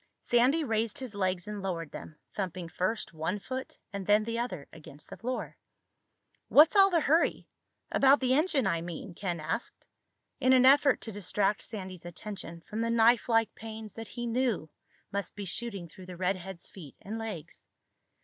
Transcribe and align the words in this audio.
Sandy 0.23 0.63
raised 0.63 0.97
his 0.97 1.13
legs 1.13 1.47
and 1.47 1.61
lowered 1.61 1.91
them, 1.91 2.17
thumping 2.35 2.67
first 2.67 3.13
one 3.13 3.37
foot 3.37 3.77
and 3.93 4.07
then 4.07 4.23
the 4.23 4.39
other 4.39 4.67
against 4.73 5.11
the 5.11 5.17
floor. 5.17 5.55
"What's 6.47 6.75
all 6.75 6.89
the 6.89 7.01
hurry—about 7.01 8.19
the 8.19 8.33
engine, 8.33 8.65
I 8.65 8.81
mean?" 8.81 9.13
Ken 9.13 9.39
asked, 9.39 9.85
in 10.39 10.53
an 10.53 10.65
effort 10.65 11.01
to 11.01 11.11
distract 11.11 11.61
Sandy's 11.61 12.03
attention 12.03 12.61
from 12.61 12.79
the 12.81 12.89
knifelike 12.89 13.53
pains 13.53 13.93
that 13.93 14.07
he 14.07 14.25
knew 14.25 14.71
must 15.11 15.35
be 15.35 15.45
shooting 15.45 15.87
through 15.87 16.07
the 16.07 16.17
redhead's 16.17 16.67
feet 16.67 16.95
and 17.03 17.19
legs. 17.19 17.67